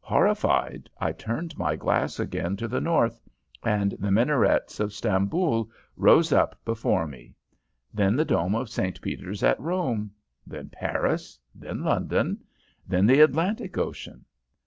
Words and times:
Horrified, 0.00 0.88
I 0.98 1.12
turned 1.12 1.58
my 1.58 1.76
glass 1.76 2.18
again 2.18 2.56
to 2.56 2.66
the 2.68 2.80
north, 2.80 3.20
and 3.62 3.92
the 4.00 4.10
minarets 4.10 4.80
of 4.80 4.94
Stamboul 4.94 5.68
rose 5.98 6.32
up 6.32 6.58
before 6.64 7.06
me; 7.06 7.34
then 7.92 8.16
the 8.16 8.24
dome 8.24 8.54
of 8.54 8.70
St. 8.70 8.98
Peter's 9.02 9.42
at 9.42 9.60
Rome; 9.60 10.10
then 10.46 10.70
Paris; 10.70 11.38
then 11.54 11.82
London; 11.84 12.40
then 12.88 13.04
the 13.04 13.20
Atlantic 13.20 13.76
Ocean. 13.76 14.24